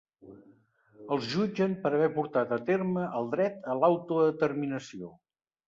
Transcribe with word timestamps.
Els 1.15 1.27
jutgen 1.33 1.75
per 1.83 1.91
haver 1.99 2.09
portat 2.17 2.55
a 2.59 2.59
terme 2.71 3.05
el 3.21 3.31
dret 3.37 3.71
a 3.75 3.79
l’autodeterminació. 3.85 5.15